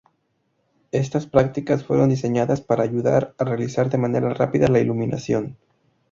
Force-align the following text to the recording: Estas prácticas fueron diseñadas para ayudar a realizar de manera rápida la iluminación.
Estas 0.91 1.27
prácticas 1.27 1.83
fueron 1.83 2.09
diseñadas 2.09 2.59
para 2.61 2.81
ayudar 2.81 3.35
a 3.37 3.43
realizar 3.45 3.91
de 3.91 3.99
manera 3.99 4.33
rápida 4.33 4.67
la 4.67 4.79
iluminación. 4.79 5.57